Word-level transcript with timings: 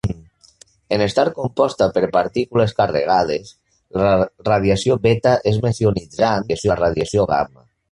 En 0.95 1.01
estar 1.07 1.25
composta 1.39 1.87
per 1.97 2.03
partícules 2.15 2.73
carregades, 2.79 3.53
la 4.05 4.15
radiació 4.49 4.99
beta 5.07 5.37
és 5.55 5.63
més 5.67 5.85
ionitzant 5.87 6.51
que 6.51 6.61
la 6.73 6.83
radiació 6.85 7.31
gamma. 7.37 7.67